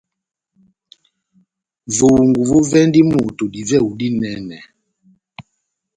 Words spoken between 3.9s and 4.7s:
dinɛnɛ.